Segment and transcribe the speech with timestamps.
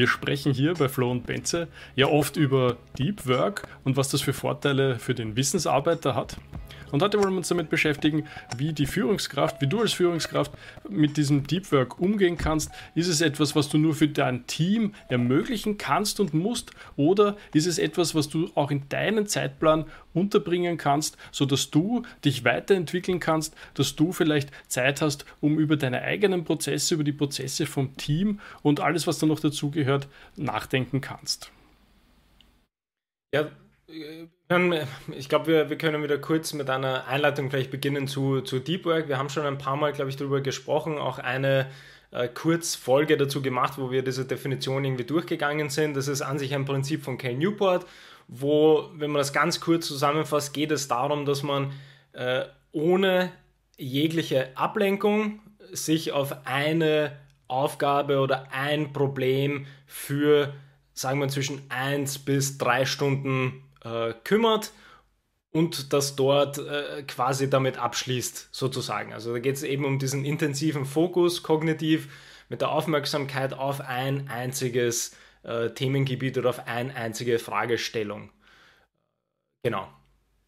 [0.00, 4.22] Wir sprechen hier bei Flo und Benze ja oft über Deep Work und was das
[4.22, 6.38] für Vorteile für den Wissensarbeiter hat.
[6.92, 10.52] Und heute wollen wir uns damit beschäftigen, wie die Führungskraft, wie du als Führungskraft
[10.88, 12.70] mit diesem Deep Work umgehen kannst.
[12.94, 16.72] Ist es etwas, was du nur für dein Team ermöglichen kannst und musst?
[16.96, 22.44] Oder ist es etwas, was du auch in deinen Zeitplan unterbringen kannst, sodass du dich
[22.44, 27.66] weiterentwickeln kannst, dass du vielleicht Zeit hast, um über deine eigenen Prozesse, über die Prozesse
[27.66, 31.52] vom Team und alles, was da noch dazugehört, nachdenken kannst?
[33.32, 33.48] Ja,
[35.16, 38.84] ich glaube, wir, wir können wieder kurz mit einer Einleitung vielleicht beginnen zu, zu Deep
[38.84, 39.08] Work.
[39.08, 41.66] Wir haben schon ein paar Mal, glaube ich, darüber gesprochen, auch eine
[42.10, 45.96] äh, Kurzfolge dazu gemacht, wo wir diese Definition irgendwie durchgegangen sind.
[45.96, 47.86] Das ist an sich ein Prinzip von Ken Newport,
[48.28, 51.72] wo, wenn man das ganz kurz zusammenfasst, geht es darum, dass man
[52.12, 53.32] äh, ohne
[53.76, 55.40] jegliche Ablenkung
[55.72, 57.16] sich auf eine
[57.48, 60.52] Aufgabe oder ein Problem für,
[60.92, 64.72] sagen wir, zwischen 1 bis 3 Stunden äh, kümmert
[65.52, 69.12] und das dort äh, quasi damit abschließt, sozusagen.
[69.12, 72.08] Also da geht es eben um diesen intensiven Fokus kognitiv
[72.48, 78.30] mit der Aufmerksamkeit auf ein einziges äh, Themengebiet oder auf eine einzige Fragestellung.
[79.62, 79.88] Genau.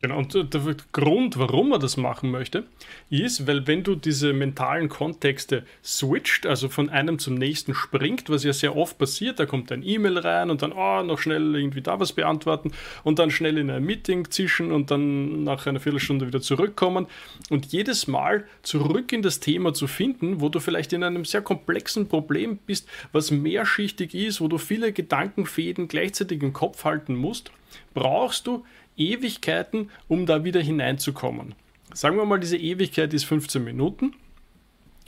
[0.05, 2.65] Genau, und der Grund, warum man das machen möchte,
[3.09, 8.43] ist, weil wenn du diese mentalen Kontexte switcht, also von einem zum nächsten springt, was
[8.43, 11.83] ja sehr oft passiert, da kommt ein E-Mail rein und dann, oh, noch schnell irgendwie
[11.83, 12.73] da was beantworten
[13.05, 17.07] und dann schnell in ein Meeting zischen und dann nach einer Viertelstunde wieder zurückkommen
[17.49, 21.43] und jedes Mal zurück in das Thema zu finden, wo du vielleicht in einem sehr
[21.43, 27.53] komplexen Problem bist, was mehrschichtig ist, wo du viele Gedankenfäden gleichzeitig im Kopf halten musst,
[27.95, 28.65] brauchst du
[28.97, 31.55] Ewigkeiten, um da wieder hineinzukommen.
[31.95, 34.15] Sagen wir mal, diese Ewigkeit ist 15 Minuten.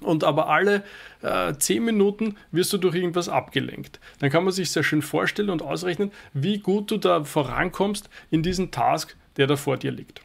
[0.00, 0.82] Und aber alle
[1.22, 4.00] äh, 10 Minuten wirst du durch irgendwas abgelenkt.
[4.18, 8.42] Dann kann man sich sehr schön vorstellen und ausrechnen, wie gut du da vorankommst in
[8.42, 10.20] diesen Task, der da vor dir liegt.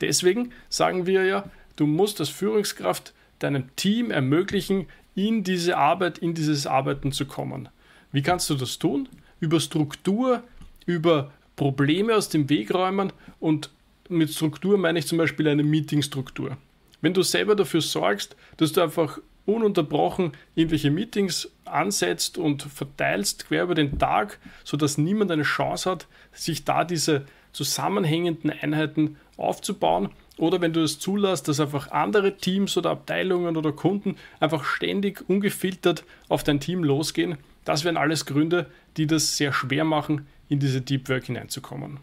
[0.00, 1.44] Deswegen sagen wir ja,
[1.76, 7.68] du musst als Führungskraft deinem Team ermöglichen, in diese Arbeit, in dieses Arbeiten zu kommen.
[8.12, 9.08] Wie kannst du das tun?
[9.40, 10.44] Über Struktur,
[10.86, 13.70] über Probleme aus dem Weg räumen und
[14.08, 16.56] mit Struktur meine ich zum Beispiel eine Meetingstruktur.
[17.00, 23.64] Wenn du selber dafür sorgst, dass du einfach ununterbrochen irgendwelche Meetings ansetzt und verteilst quer
[23.64, 30.10] über den Tag, sodass niemand eine Chance hat, sich da diese zusammenhängenden Einheiten aufzubauen.
[30.36, 35.28] Oder wenn du es zulässt, dass einfach andere Teams oder Abteilungen oder Kunden einfach ständig
[35.28, 40.58] ungefiltert auf dein Team losgehen, das wären alles Gründe, die das sehr schwer machen, in
[40.60, 42.00] diese Deep Work hineinzukommen.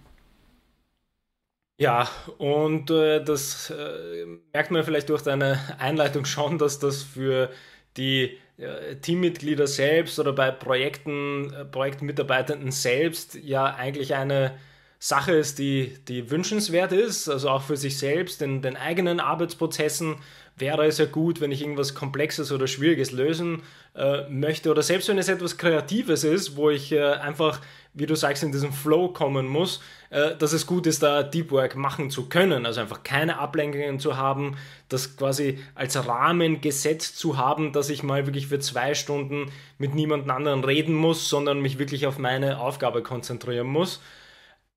[1.78, 7.50] Ja, und äh, das äh, merkt man vielleicht durch deine Einleitung schon, dass das für
[7.98, 14.58] die äh, Teammitglieder selbst oder bei Projekten, äh, Projektmitarbeitenden selbst ja eigentlich eine
[15.00, 20.16] Sache ist, die, die wünschenswert ist, also auch für sich selbst, in den eigenen Arbeitsprozessen
[20.56, 23.64] wäre es ja gut, wenn ich irgendwas Komplexes oder Schwieriges lösen
[23.94, 27.60] äh, möchte oder selbst wenn es etwas Kreatives ist, wo ich äh, einfach,
[27.96, 31.52] wie du sagst, in diesen Flow kommen muss, äh, dass es gut ist, da Deep
[31.52, 34.58] Work machen zu können, also einfach keine Ablenkungen zu haben,
[34.90, 39.96] das quasi als Rahmen gesetzt zu haben, dass ich mal wirklich für zwei Stunden mit
[39.96, 44.02] niemand anderen reden muss, sondern mich wirklich auf meine Aufgabe konzentrieren muss.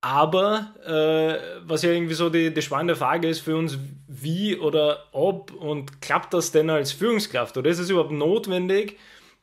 [0.00, 5.08] Aber äh, was ja irgendwie so die, die spannende Frage ist für uns, wie oder
[5.10, 7.56] ob und klappt das denn als Führungskraft?
[7.56, 8.96] Oder ist es überhaupt notwendig,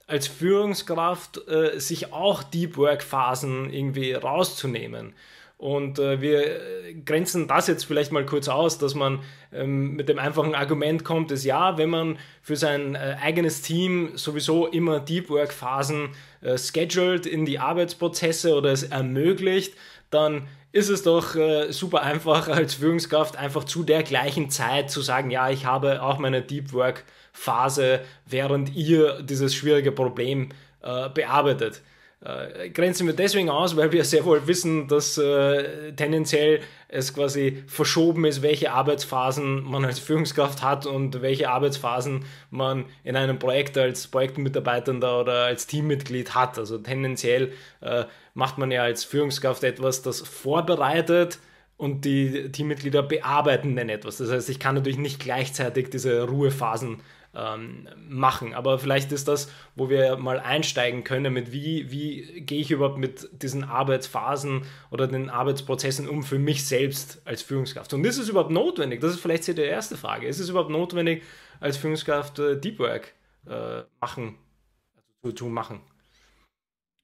[0.07, 5.13] als Führungskraft äh, sich auch Deep Work Phasen irgendwie rauszunehmen?
[5.57, 6.59] Und äh, wir
[7.05, 9.21] grenzen das jetzt vielleicht mal kurz aus, dass man
[9.53, 14.17] ähm, mit dem einfachen Argument kommt, dass ja, wenn man für sein äh, eigenes Team
[14.17, 16.09] sowieso immer Deep Work Phasen
[16.41, 19.75] äh, scheduled in die Arbeitsprozesse oder es ermöglicht,
[20.09, 24.99] dann ist es doch äh, super einfach als Führungskraft einfach zu der gleichen Zeit zu
[24.99, 30.49] sagen, ja, ich habe auch meine Deep Work Phase, während ihr dieses schwierige Problem
[30.81, 31.81] äh, bearbeitet.
[32.25, 37.63] Äh, grenzen wir deswegen aus, weil wir sehr wohl wissen, dass äh, tendenziell es quasi
[37.67, 43.77] verschoben ist, welche Arbeitsphasen man als Führungskraft hat und welche Arbeitsphasen man in einem Projekt
[43.77, 46.57] als Projektmitarbeitender oder als Teammitglied hat.
[46.57, 51.37] Also tendenziell äh, macht man ja als Führungskraft etwas, das vorbereitet
[51.77, 54.17] und die Teammitglieder bearbeiten dann etwas.
[54.17, 57.01] Das heißt, ich kann natürlich nicht gleichzeitig diese Ruhephasen
[57.35, 58.53] ähm, machen.
[58.53, 62.97] Aber vielleicht ist das, wo wir mal einsteigen können, mit wie, wie gehe ich überhaupt
[62.97, 67.93] mit diesen Arbeitsphasen oder den Arbeitsprozessen um für mich selbst als Führungskraft.
[67.93, 69.01] Und ist es überhaupt notwendig?
[69.01, 70.27] Das ist vielleicht die erste Frage.
[70.27, 71.23] Ist es überhaupt notwendig,
[71.59, 73.13] als Führungskraft äh, Deep Work
[73.47, 74.37] äh, machen,
[75.23, 75.81] also zu, zu machen?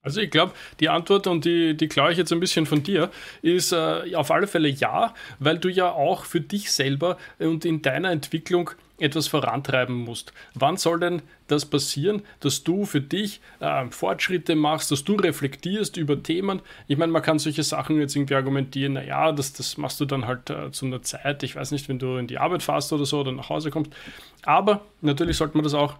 [0.03, 3.11] Also ich glaube, die Antwort, und die, die klaue ich jetzt ein bisschen von dir,
[3.43, 7.83] ist äh, auf alle Fälle ja, weil du ja auch für dich selber und in
[7.83, 10.33] deiner Entwicklung etwas vorantreiben musst.
[10.55, 15.97] Wann soll denn das passieren, dass du für dich äh, Fortschritte machst, dass du reflektierst
[15.97, 16.61] über Themen?
[16.87, 20.25] Ich meine, man kann solche Sachen jetzt irgendwie argumentieren, naja, das, das machst du dann
[20.25, 23.05] halt äh, zu einer Zeit, ich weiß nicht, wenn du in die Arbeit fährst oder
[23.05, 23.91] so oder nach Hause kommst.
[24.43, 25.95] Aber natürlich sollte man das auch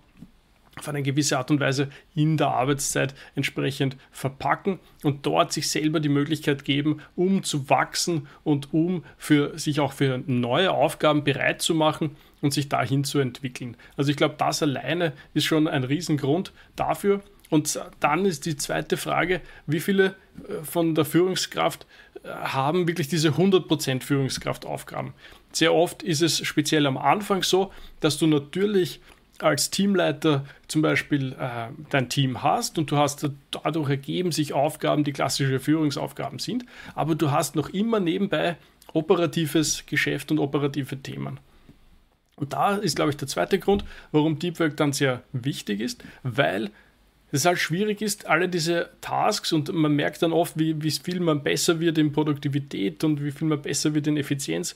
[0.78, 6.00] auf eine gewisse Art und Weise in der Arbeitszeit entsprechend verpacken und dort sich selber
[6.00, 11.62] die Möglichkeit geben, um zu wachsen und um für sich auch für neue Aufgaben bereit
[11.62, 13.76] zu machen und sich dahin zu entwickeln.
[13.98, 17.22] Also ich glaube, das alleine ist schon ein Riesengrund dafür.
[17.50, 20.16] Und dann ist die zweite Frage, wie viele
[20.48, 21.86] äh, von der Führungskraft
[22.24, 25.14] äh, haben wirklich diese 100% Führungskraftaufgaben.
[25.52, 29.02] Sehr oft ist es speziell am Anfang so, dass du natürlich
[29.44, 35.04] als Teamleiter zum Beispiel äh, dein Team hast und du hast dadurch ergeben sich Aufgaben,
[35.04, 36.66] die klassische Führungsaufgaben sind,
[36.96, 38.58] aber du hast noch immer nebenbei
[38.94, 41.40] operatives Geschäft und operative Themen.
[42.36, 46.04] Und da ist, glaube ich, der zweite Grund, warum Deep Work dann sehr wichtig ist,
[46.24, 46.72] weil
[47.32, 51.20] es halt schwierig ist, alle diese Tasks und man merkt dann oft, wie, wie viel
[51.20, 54.76] man besser wird in Produktivität und wie viel man besser wird in Effizienz.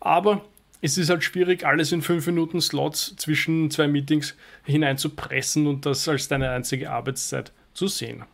[0.00, 0.44] Aber
[0.84, 6.06] es ist halt schwierig, alles in fünf Minuten Slots zwischen zwei Meetings hineinzupressen und das
[6.06, 8.24] als deine einzige Arbeitszeit zu sehen.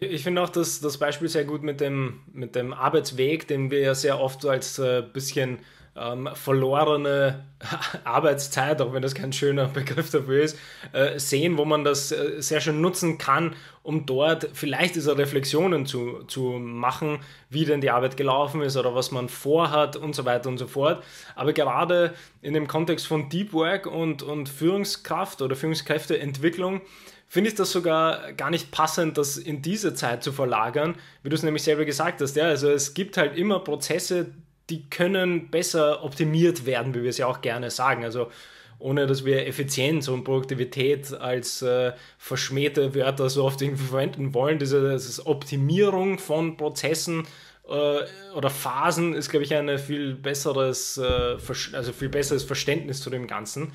[0.00, 3.78] Ich finde auch das, das Beispiel sehr gut mit dem, mit dem Arbeitsweg, den wir
[3.78, 5.60] ja sehr oft als äh, bisschen
[5.98, 7.44] ähm, verlorene
[8.04, 10.58] Arbeitszeit, auch wenn das kein schöner Begriff dafür ist,
[10.92, 15.86] äh, sehen, wo man das äh, sehr schön nutzen kann, um dort vielleicht diese Reflexionen
[15.86, 17.20] zu, zu machen,
[17.50, 20.66] wie denn die Arbeit gelaufen ist oder was man vorhat und so weiter und so
[20.66, 21.02] fort.
[21.34, 26.80] Aber gerade in dem Kontext von Deep Work und, und Führungskraft oder Führungskräfteentwicklung,
[27.28, 31.34] finde ich das sogar gar nicht passend, das in diese Zeit zu verlagern, wie du
[31.34, 32.36] es nämlich selber gesagt hast.
[32.36, 34.32] Ja, also es gibt halt immer Prozesse,
[34.70, 38.04] die können besser optimiert werden, wie wir es ja auch gerne sagen.
[38.04, 38.30] Also
[38.78, 44.58] ohne dass wir Effizienz und Produktivität als äh, verschmähte Wörter so oft irgendwie verwenden wollen.
[44.58, 47.26] Diese, diese Optimierung von Prozessen
[47.68, 51.36] äh, oder Phasen ist, glaube ich, ein viel besseres, äh,
[51.72, 53.72] also viel besseres Verständnis zu dem Ganzen.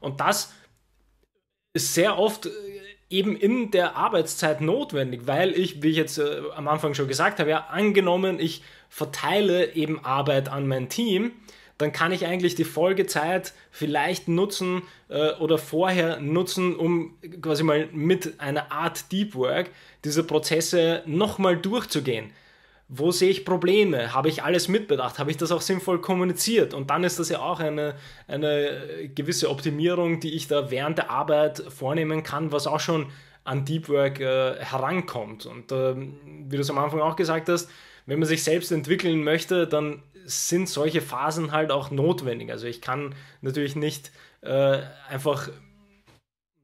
[0.00, 0.52] Und das
[1.72, 2.50] ist sehr oft äh,
[3.08, 7.40] eben in der Arbeitszeit notwendig, weil ich, wie ich jetzt äh, am Anfang schon gesagt
[7.40, 8.62] habe, ja, angenommen, ich
[8.92, 11.32] verteile eben Arbeit an mein Team,
[11.78, 17.88] dann kann ich eigentlich die Folgezeit vielleicht nutzen äh, oder vorher nutzen, um quasi mal
[17.90, 19.70] mit einer Art Deep Work
[20.04, 22.32] diese Prozesse nochmal durchzugehen.
[22.86, 24.12] Wo sehe ich Probleme?
[24.12, 25.18] Habe ich alles mitbedacht?
[25.18, 26.74] Habe ich das auch sinnvoll kommuniziert?
[26.74, 27.94] Und dann ist das ja auch eine,
[28.28, 33.06] eine gewisse Optimierung, die ich da während der Arbeit vornehmen kann, was auch schon
[33.44, 35.46] an Deep Work äh, herankommt.
[35.46, 37.70] Und äh, wie du es am Anfang auch gesagt hast,
[38.06, 42.50] wenn man sich selbst entwickeln möchte, dann sind solche Phasen halt auch notwendig.
[42.50, 44.12] Also ich kann natürlich nicht
[44.42, 44.78] äh,
[45.08, 45.48] einfach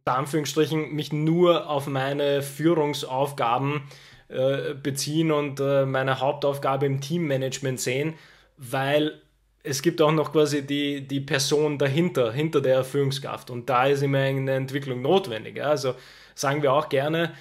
[0.08, 3.82] unter Anführungsstrichen mich nur auf meine Führungsaufgaben
[4.28, 8.14] äh, beziehen und äh, meine Hauptaufgabe im Teammanagement sehen,
[8.56, 9.20] weil
[9.62, 13.50] es gibt auch noch quasi die, die Person dahinter, hinter der Führungskraft.
[13.50, 15.56] Und da ist immer eine Entwicklung notwendig.
[15.56, 15.70] Ja?
[15.70, 15.94] Also
[16.34, 17.34] sagen wir auch gerne,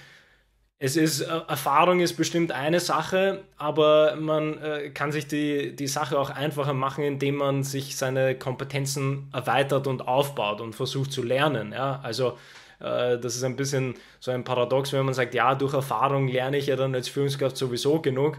[0.79, 5.87] es ist, äh, Erfahrung ist bestimmt eine Sache, aber man äh, kann sich die, die
[5.87, 11.23] Sache auch einfacher machen, indem man sich seine Kompetenzen erweitert und aufbaut und versucht zu
[11.23, 11.71] lernen.
[11.71, 11.99] Ja?
[12.03, 12.37] Also
[12.79, 16.57] äh, das ist ein bisschen so ein Paradox, wenn man sagt, ja, durch Erfahrung lerne
[16.57, 18.37] ich ja dann als Führungskraft sowieso genug.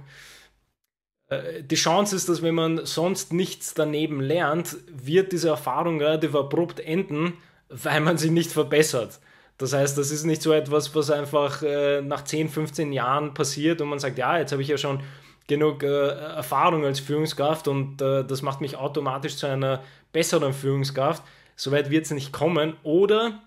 [1.28, 6.36] Äh, die Chance ist, dass wenn man sonst nichts daneben lernt, wird diese Erfahrung relativ
[6.36, 7.34] abrupt enden,
[7.68, 9.18] weil man sie nicht verbessert.
[9.58, 13.80] Das heißt, das ist nicht so etwas, was einfach äh, nach 10, 15 Jahren passiert
[13.80, 15.02] und man sagt, ja, jetzt habe ich ja schon
[15.48, 21.24] genug äh, Erfahrung als Führungskraft und äh, das macht mich automatisch zu einer besseren Führungskraft.
[21.56, 22.76] Soweit wird es nicht kommen.
[22.84, 23.42] Oder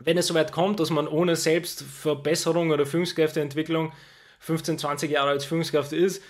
[0.00, 3.92] wenn es soweit kommt, dass man ohne Selbstverbesserung oder Führungskräfteentwicklung
[4.40, 6.22] 15, 20 Jahre als Führungskraft ist,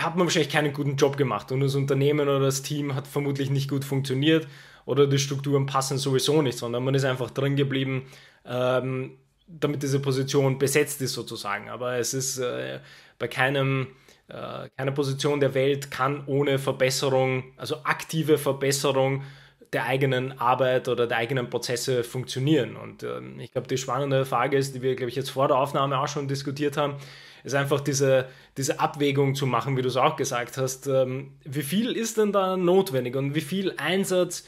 [0.00, 3.50] hat man wahrscheinlich keinen guten Job gemacht und das Unternehmen oder das Team hat vermutlich
[3.50, 4.46] nicht gut funktioniert
[4.86, 8.06] oder die Strukturen passen sowieso nicht, sondern man ist einfach drin geblieben,
[8.46, 11.68] ähm, damit diese Position besetzt ist sozusagen.
[11.68, 12.80] Aber es ist äh,
[13.18, 13.88] bei keinem,
[14.28, 19.22] äh, keiner Position der Welt kann ohne Verbesserung, also aktive Verbesserung
[19.72, 22.76] der eigenen Arbeit oder der eigenen Prozesse funktionieren.
[22.76, 25.58] Und ähm, ich glaube, die spannende Frage ist, die wir, glaube ich, jetzt vor der
[25.58, 26.94] Aufnahme auch schon diskutiert haben,
[27.42, 30.86] ist einfach diese, diese Abwägung zu machen, wie du es auch gesagt hast.
[30.86, 34.44] Ähm, wie viel ist denn da notwendig und wie viel Einsatz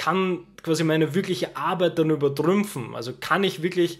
[0.00, 2.94] kann quasi meine wirkliche Arbeit dann übertrümpfen?
[2.94, 3.98] Also kann ich wirklich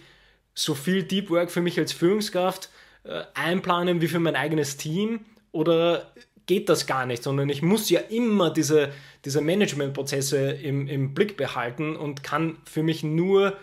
[0.55, 2.71] so viel Deep Work für mich als Führungskraft
[3.05, 5.21] äh, einplanen wie für mein eigenes Team
[5.53, 6.11] oder
[6.47, 8.93] geht das gar nicht, sondern ich muss ja immer diese,
[9.27, 13.59] diese Managementprozesse im, im Blick behalten und kann für mich nur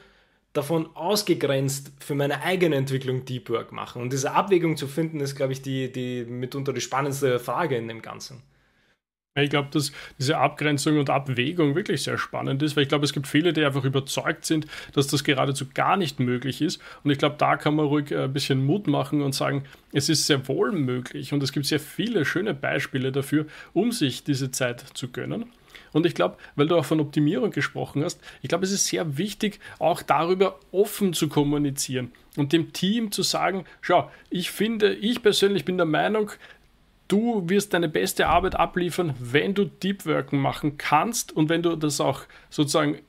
[0.53, 3.99] davon ausgegrenzt für meine eigene Entwicklung Deep Work machen.
[3.99, 7.87] Und diese Abwägung zu finden, ist, glaube ich, die, die mitunter die spannendste Frage in
[7.87, 8.43] dem Ganzen.
[9.43, 13.13] Ich glaube, dass diese Abgrenzung und Abwägung wirklich sehr spannend ist, weil ich glaube, es
[13.13, 16.81] gibt viele, die einfach überzeugt sind, dass das geradezu gar nicht möglich ist.
[17.03, 19.63] Und ich glaube, da kann man ruhig äh, ein bisschen Mut machen und sagen,
[19.93, 21.33] es ist sehr wohl möglich.
[21.33, 25.45] Und es gibt sehr viele schöne Beispiele dafür, um sich diese Zeit zu gönnen.
[25.93, 29.17] Und ich glaube, weil du auch von Optimierung gesprochen hast, ich glaube, es ist sehr
[29.17, 35.21] wichtig, auch darüber offen zu kommunizieren und dem Team zu sagen, schau, ich finde, ich
[35.21, 36.31] persönlich bin der Meinung,
[37.07, 41.75] du wirst deine beste Arbeit abliefern, wenn du Deep Worken machen kannst und wenn du
[41.75, 42.99] das auch sozusagen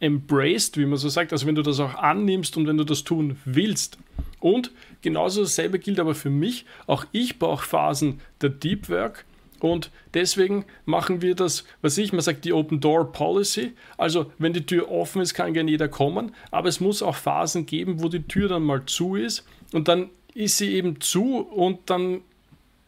[0.00, 3.04] embraced, wie man so sagt, also wenn du das auch annimmst und wenn du das
[3.04, 3.98] tun willst.
[4.40, 4.70] Und
[5.02, 6.64] genauso dasselbe gilt aber für mich.
[6.86, 9.24] Auch ich brauche Phasen der Deep Work
[9.60, 13.72] und deswegen machen wir das, was ich, man sagt die Open Door Policy.
[13.96, 17.66] Also wenn die Tür offen ist, kann gerne jeder kommen, aber es muss auch Phasen
[17.66, 21.90] geben, wo die Tür dann mal zu ist und dann ist sie eben zu und
[21.90, 22.20] dann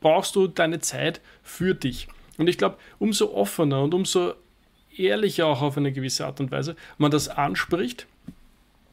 [0.01, 2.09] brauchst du deine Zeit für dich.
[2.39, 4.35] Und ich glaube, umso offener und umso
[4.97, 8.07] ehrlicher auch auf eine gewisse Art und Weise man das anspricht,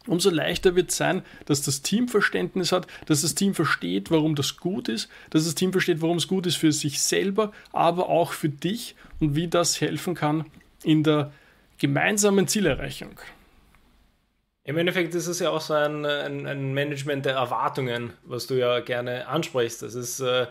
[0.08, 4.36] umso leichter wird es sein, dass das Team Verständnis hat, dass das Team versteht, warum
[4.36, 8.10] das gut ist, dass das Team versteht, warum es gut ist für sich selber, aber
[8.10, 10.46] auch für dich und wie das helfen kann
[10.84, 11.32] in der
[11.78, 13.20] gemeinsamen Zielerreichung.
[14.64, 18.56] Im Endeffekt ist es ja auch so ein, ein, ein Management der Erwartungen, was du
[18.56, 19.82] ja gerne ansprichst.
[19.82, 20.48] Das ist äh,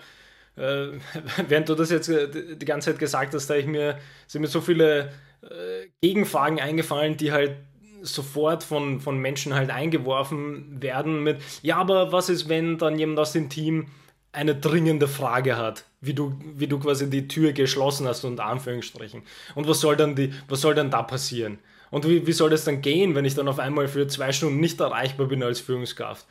[0.56, 0.88] äh,
[1.48, 4.48] während du das jetzt äh, die ganze Zeit gesagt hast, da ich mir, sind mir
[4.48, 7.56] so viele äh, Gegenfragen eingefallen, die halt
[8.02, 13.18] sofort von, von Menschen halt eingeworfen werden mit, ja, aber was ist, wenn dann jemand
[13.18, 13.86] aus dem Team
[14.32, 19.22] eine dringende Frage hat, wie du, wie du quasi die Tür geschlossen hast, unter Anführungsstrichen.
[19.54, 21.58] Und was soll dann, die, was soll dann da passieren?
[21.90, 24.60] Und wie, wie soll das dann gehen, wenn ich dann auf einmal für zwei Stunden
[24.60, 26.26] nicht erreichbar bin als Führungskraft?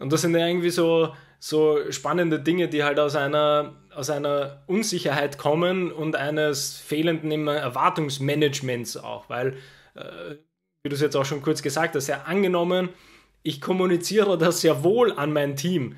[0.00, 4.62] Und das sind ja irgendwie so, so spannende Dinge, die halt aus einer, aus einer
[4.66, 9.56] Unsicherheit kommen und eines fehlenden Erwartungsmanagements auch, weil,
[9.94, 10.36] äh,
[10.82, 12.88] wie du es jetzt auch schon kurz gesagt hast, ja angenommen,
[13.42, 15.96] ich kommuniziere das sehr wohl an mein Team.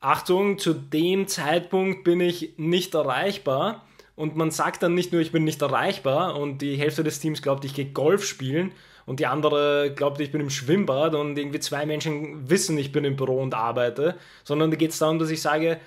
[0.00, 3.86] Achtung, zu dem Zeitpunkt bin ich nicht erreichbar
[4.16, 7.42] und man sagt dann nicht nur, ich bin nicht erreichbar und die Hälfte des Teams
[7.42, 8.72] glaubt, ich gehe Golf spielen,
[9.06, 13.04] und die andere glaubt, ich bin im Schwimmbad und irgendwie zwei Menschen wissen, ich bin
[13.04, 15.78] im Büro und arbeite, sondern da geht es darum, dass ich sage,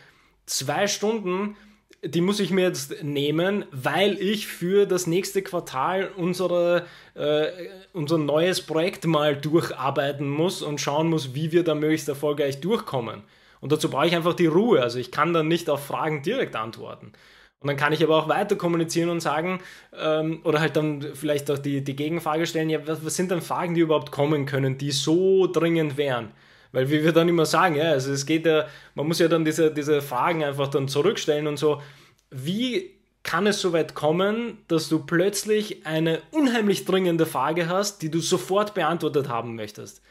[0.45, 1.55] zwei Stunden,
[2.03, 7.47] die muss ich mir jetzt nehmen, weil ich für das nächste Quartal unsere, äh,
[7.91, 13.23] unser neues Projekt mal durcharbeiten muss und schauen muss, wie wir da möglichst erfolgreich durchkommen.
[13.59, 14.83] Und dazu brauche ich einfach die Ruhe.
[14.83, 17.13] Also ich kann dann nicht auf Fragen direkt antworten.
[17.59, 19.59] Und dann kann ich aber auch weiter kommunizieren und sagen,
[19.97, 23.41] ähm, oder halt dann vielleicht auch die, die Gegenfrage stellen, ja, was, was, sind denn
[23.41, 26.31] Fragen, die überhaupt kommen können, die so dringend wären?
[26.71, 29.43] Weil wie wir dann immer sagen, ja, also es geht ja, man muss ja dann
[29.43, 31.81] diese, diese Fragen einfach dann zurückstellen und so,
[32.29, 32.91] wie
[33.23, 38.19] kann es so weit kommen, dass du plötzlich eine unheimlich dringende Frage hast, die du
[38.19, 40.01] sofort beantwortet haben möchtest?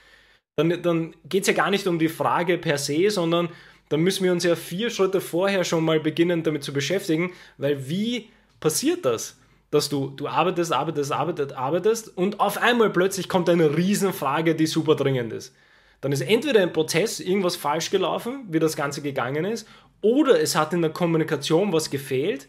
[0.56, 3.50] Dann, dann geht es ja gar nicht um die Frage per se, sondern
[3.88, 7.88] dann müssen wir uns ja vier Schritte vorher schon mal beginnen, damit zu beschäftigen, weil
[7.88, 9.38] wie passiert das?
[9.70, 14.66] Dass du, du arbeitest, arbeitest, arbeitest, arbeitest und auf einmal plötzlich kommt eine Riesenfrage, die
[14.66, 15.54] super dringend ist.
[16.00, 19.66] Dann ist entweder im Prozess irgendwas falsch gelaufen, wie das Ganze gegangen ist,
[20.02, 22.48] oder es hat in der Kommunikation was gefehlt,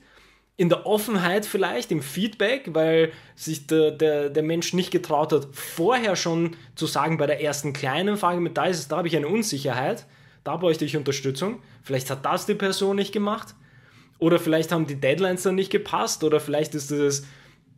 [0.57, 5.47] in der Offenheit vielleicht, im Feedback, weil sich der, der, der Mensch nicht getraut hat,
[5.53, 9.07] vorher schon zu sagen, bei der ersten kleinen Frage mit da ist es, da habe
[9.07, 10.07] ich eine Unsicherheit
[10.47, 11.61] da bräuchte ich Unterstützung.
[11.83, 13.53] Vielleicht hat das die Person nicht gemacht.
[14.17, 16.23] Oder vielleicht haben die Deadlines dann nicht gepasst.
[16.23, 17.27] Oder vielleicht ist dieses,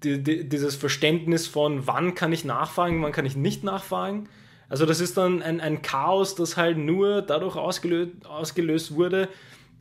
[0.04, 4.30] die, die, dieses Verständnis von, wann kann ich nachfragen, wann kann ich nicht nachfragen.
[4.70, 9.28] Also das ist dann ein, ein Chaos, das halt nur dadurch ausgelöst, ausgelöst wurde,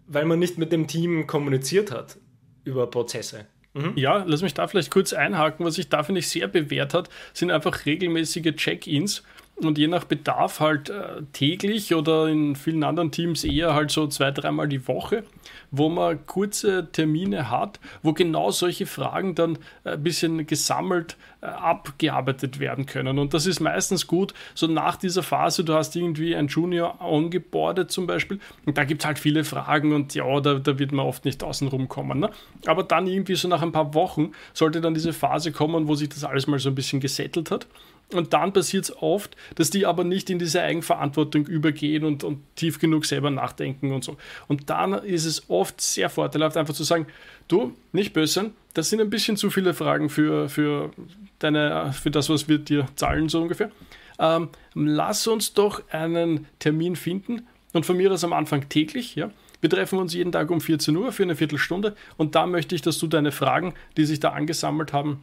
[0.06, 2.16] weil man nicht mit dem Team kommuniziert hat
[2.64, 3.44] über Prozesse.
[3.74, 3.92] Mhm.
[3.96, 5.66] Ja, lass mich da vielleicht kurz einhaken.
[5.66, 9.22] Was sich da, finde ich, sehr bewährt hat, sind einfach regelmäßige Check-ins
[9.60, 14.06] und je nach Bedarf halt äh, täglich oder in vielen anderen Teams eher halt so
[14.06, 15.24] zwei, dreimal die Woche,
[15.70, 21.46] wo man kurze Termine hat, wo genau solche Fragen dann äh, ein bisschen gesammelt äh,
[21.46, 23.18] abgearbeitet werden können.
[23.18, 27.90] Und das ist meistens gut, so nach dieser Phase, du hast irgendwie ein Junior ongeboardet
[27.90, 31.06] zum Beispiel und da gibt es halt viele Fragen und ja, da, da wird man
[31.06, 32.20] oft nicht außen rum kommen.
[32.20, 32.30] Ne?
[32.66, 36.08] Aber dann irgendwie so nach ein paar Wochen sollte dann diese Phase kommen, wo sich
[36.08, 37.66] das alles mal so ein bisschen gesettelt hat
[38.12, 42.40] Und dann passiert es oft, dass die aber nicht in diese Eigenverantwortung übergehen und, und
[42.56, 44.16] tief genug selber nachdenken und so.
[44.46, 47.06] Und dann ist es oft sehr vorteilhaft, einfach zu sagen,
[47.48, 50.90] du, nicht böse, das sind ein bisschen zu viele Fragen für, für,
[51.38, 53.70] deine, für das, was wir dir zahlen, so ungefähr.
[54.18, 59.30] Ähm, lass uns doch einen Termin finden und von mir aus am Anfang täglich, ja.
[59.60, 62.82] Wir treffen uns jeden Tag um 14 Uhr für eine Viertelstunde und da möchte ich,
[62.82, 65.20] dass du deine Fragen, die sich da angesammelt haben,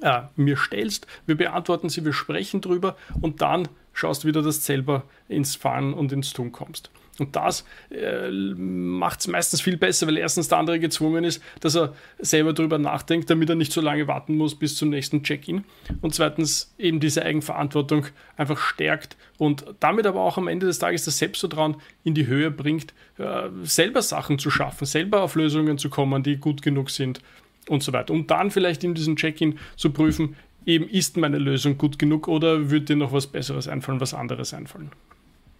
[0.00, 1.06] äh, mir stellst.
[1.26, 5.94] Wir beantworten sie, wir sprechen drüber und dann schaust wieder, dass du selber ins Fahren
[5.94, 6.90] und ins Tun kommst.
[7.18, 11.76] Und das äh, macht es meistens viel besser, weil erstens der andere gezwungen ist, dass
[11.76, 15.64] er selber drüber nachdenkt, damit er nicht so lange warten muss bis zum nächsten Check-in.
[16.00, 18.06] Und zweitens eben diese Eigenverantwortung
[18.36, 22.50] einfach stärkt und damit aber auch am Ende des Tages das Selbstvertrauen in die Höhe
[22.50, 27.20] bringt, äh, selber Sachen zu schaffen, selber auf Lösungen zu kommen, die gut genug sind
[27.68, 28.12] und so weiter.
[28.12, 32.70] Um dann vielleicht in diesem Check-in zu prüfen, eben ist meine Lösung gut genug oder
[32.70, 34.90] würde dir noch was Besseres einfallen, was anderes einfallen.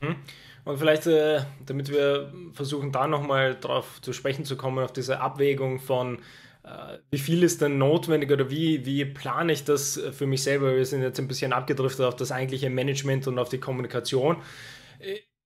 [0.00, 0.16] Hm.
[0.64, 5.20] Und vielleicht, äh, damit wir versuchen, da nochmal drauf zu sprechen zu kommen, auf diese
[5.20, 6.18] Abwägung von,
[6.62, 10.76] äh, wie viel ist denn notwendig oder wie, wie plane ich das für mich selber?
[10.76, 14.36] Wir sind jetzt ein bisschen abgedriftet auf das eigentliche Management und auf die Kommunikation.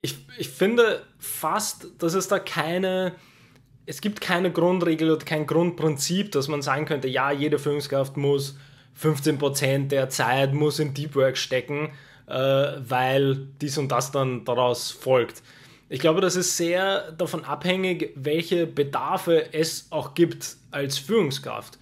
[0.02, 3.14] Ich, ich finde fast, dass es da keine
[3.86, 8.58] es gibt keine Grundregel oder kein Grundprinzip, dass man sagen könnte, ja, jede Führungskraft muss
[9.00, 11.90] 15% der Zeit muss in Deep Work stecken,
[12.26, 15.42] äh, weil dies und das dann daraus folgt.
[15.88, 21.78] Ich glaube, das ist sehr davon abhängig, welche Bedarfe es auch gibt als Führungskraft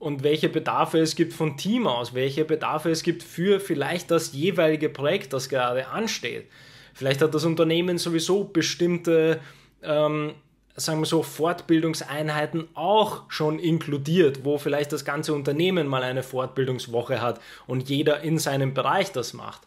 [0.00, 4.32] und welche Bedarfe es gibt von Team aus, welche Bedarfe es gibt für vielleicht das
[4.32, 6.46] jeweilige Projekt, das gerade ansteht.
[6.92, 9.40] Vielleicht hat das Unternehmen sowieso bestimmte
[9.82, 10.34] ähm,
[10.76, 17.20] sagen wir so, Fortbildungseinheiten auch schon inkludiert, wo vielleicht das ganze Unternehmen mal eine Fortbildungswoche
[17.22, 19.62] hat und jeder in seinem Bereich das macht.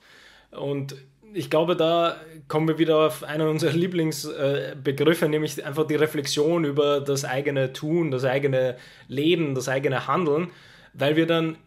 [0.52, 0.96] Und
[1.34, 7.02] ich glaube, da kommen wir wieder auf einen unserer Lieblingsbegriffe, nämlich einfach die Reflexion über
[7.02, 10.50] das eigene Tun, das eigene Leben, das eigene Handeln,
[10.94, 11.58] weil wir dann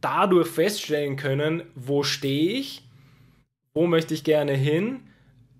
[0.00, 2.82] dadurch feststellen können, wo stehe ich,
[3.74, 5.00] wo möchte ich gerne hin,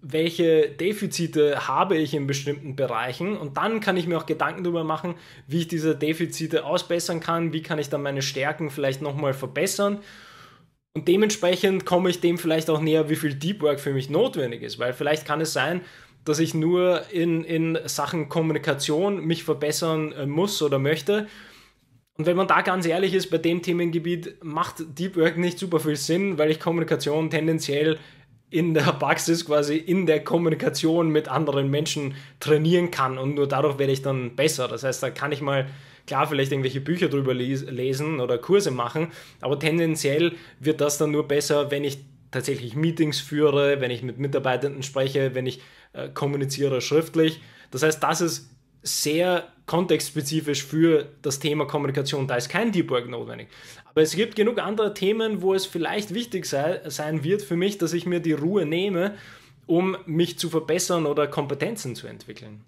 [0.08, 3.36] welche Defizite habe ich in bestimmten Bereichen.
[3.36, 5.14] Und dann kann ich mir auch Gedanken darüber machen,
[5.46, 9.98] wie ich diese Defizite ausbessern kann, wie kann ich dann meine Stärken vielleicht nochmal verbessern?
[10.94, 14.62] Und dementsprechend komme ich dem vielleicht auch näher, wie viel Deep Work für mich notwendig
[14.62, 15.82] ist, weil vielleicht kann es sein,
[16.24, 21.26] dass ich nur in, in Sachen Kommunikation mich verbessern äh, muss oder möchte.
[22.16, 25.80] Und wenn man da ganz ehrlich ist, bei dem Themengebiet macht Deep Work nicht super
[25.80, 27.98] viel Sinn, weil ich Kommunikation tendenziell
[28.50, 33.78] in der Praxis quasi in der Kommunikation mit anderen Menschen trainieren kann und nur dadurch
[33.78, 34.68] werde ich dann besser.
[34.68, 35.66] Das heißt, da kann ich mal
[36.06, 39.08] klar vielleicht irgendwelche Bücher drüber lesen oder Kurse machen,
[39.40, 41.98] aber tendenziell wird das dann nur besser, wenn ich
[42.30, 45.60] tatsächlich Meetings führe, wenn ich mit Mitarbeitenden spreche, wenn ich
[45.92, 47.40] äh, kommuniziere schriftlich.
[47.70, 48.50] Das heißt, das ist
[48.86, 52.26] sehr kontextspezifisch für das Thema Kommunikation.
[52.26, 53.48] Da ist kein Deep Work notwendig.
[53.84, 57.78] Aber es gibt genug andere Themen, wo es vielleicht wichtig sei, sein wird für mich,
[57.78, 59.16] dass ich mir die Ruhe nehme,
[59.66, 62.64] um mich zu verbessern oder Kompetenzen zu entwickeln.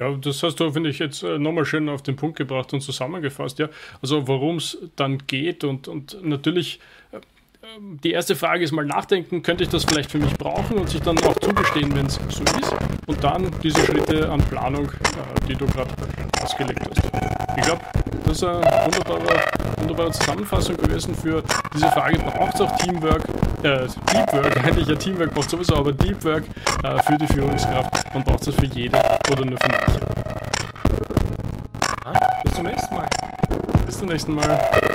[0.00, 2.80] Ja, das hast du, finde ich, jetzt äh, nochmal schön auf den Punkt gebracht und
[2.80, 3.58] zusammengefasst.
[3.58, 3.68] Ja,
[4.00, 6.80] also worum es dann geht und, und natürlich
[7.12, 7.20] äh,
[8.02, 11.00] die erste Frage ist mal nachdenken, könnte ich das vielleicht für mich brauchen und sich
[11.00, 12.74] dann auch zugestehen, wenn es so ist.
[13.06, 15.90] Und dann diese Schritte an Planung, äh, die du gerade
[16.42, 17.00] ausgelegt hast.
[17.56, 17.80] Ich glaube,
[18.24, 19.44] das ist eine wunderbare,
[19.76, 23.22] wunderbare Zusammenfassung gewesen für diese Frage, braucht es auch Teamwork,
[23.62, 26.44] äh, Deep Work, eigentlich ja Teamwork braucht sowieso, aber Deep Work
[26.82, 28.98] äh, für die Führungskraft und braucht es für jede
[29.30, 30.00] oder nur für manche.
[32.04, 33.08] Ah, bis zum nächsten Mal.
[33.86, 34.91] Bis zum nächsten Mal.